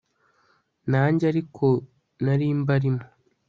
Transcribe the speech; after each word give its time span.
nange 0.91 1.23
ariko 1.31 1.65
nari 2.23 2.47
mbarimo 2.61 3.03